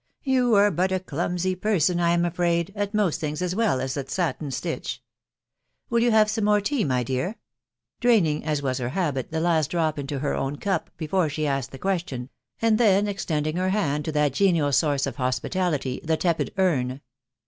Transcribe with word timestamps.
You 0.23 0.55
are 0.55 0.71
but 0.71 0.91
a 0.91 0.99
clumsy 0.99 1.53
person, 1.53 1.99
I 1.99 2.09
am 2.09 2.25
afraid, 2.25 2.73
at 2.75 2.95
most 2.95 3.19
things, 3.19 3.39
as 3.39 3.53
well 3.55 3.79
as 3.79 3.95
at 3.95 4.09
satin 4.09 4.49
stitch. 4.49 4.99
Will 5.91 5.99
you 5.99 6.09
have 6.09 6.27
some 6.27 6.45
more 6.45 6.59
tea. 6.59 6.83
my 6.83 7.03
dear?"..•• 7.03 7.29
draining, 7.99 8.43
as 8.43 8.63
was 8.63 8.79
her 8.79 8.89
habit, 8.89 9.29
the 9.31 9.39
last 9.39 9.69
drop 9.69 9.99
into 9.99 10.17
her 10.17 10.33
own 10.33 10.55
cup 10.55 10.89
before 10.97 11.29
she 11.29 11.45
asked 11.45 11.69
the 11.69 11.77
question, 11.77 12.29
and 12.59 12.79
then 12.79 13.07
extending 13.07 13.57
her 13.57 13.69
hand 13.69 14.03
to 14.05 14.11
that 14.13 14.33
genial 14.33 14.71
source 14.71 15.05
of 15.05 15.17
hospitality, 15.17 16.01
the 16.03 16.17
tepid 16.17 16.51
urn. 16.57 17.01